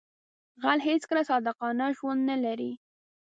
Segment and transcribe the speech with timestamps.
[0.63, 2.71] غل هیڅکله صادقانه ژوند نه لري